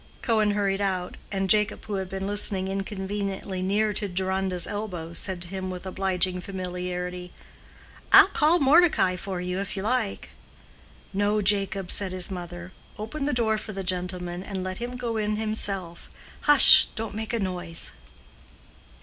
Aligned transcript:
Cohen 0.23 0.55
hurried 0.55 0.81
out, 0.81 1.15
and 1.31 1.47
Jacob, 1.47 1.85
who 1.85 1.93
had 1.97 2.09
been 2.09 2.25
listening 2.25 2.67
inconveniently 2.67 3.61
near 3.61 3.93
to 3.93 4.07
Deronda's 4.07 4.65
elbow, 4.65 5.13
said 5.13 5.43
to 5.43 5.47
him 5.47 5.69
with 5.69 5.85
obliging 5.85 6.41
familiarity, 6.41 7.31
"I'll 8.11 8.25
call 8.29 8.57
Mordecai 8.57 9.15
for 9.15 9.39
you, 9.41 9.59
if 9.59 9.77
you 9.77 9.83
like." 9.83 10.31
"No, 11.13 11.39
Jacob," 11.39 11.91
said 11.91 12.13
his 12.13 12.31
mother; 12.31 12.71
"open 12.97 13.25
the 13.25 13.31
door 13.31 13.59
for 13.59 13.73
the 13.73 13.83
gentleman, 13.83 14.41
and 14.41 14.63
let 14.63 14.79
him 14.79 14.97
go 14.97 15.17
in 15.17 15.35
himself 15.35 16.09
Hush! 16.47 16.87
Don't 16.95 17.13
make 17.13 17.31
a 17.31 17.37
noise." 17.39 17.91